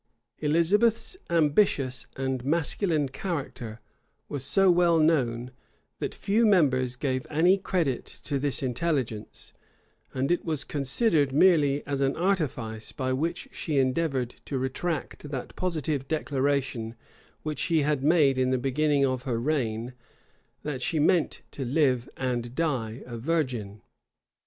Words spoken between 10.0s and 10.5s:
and it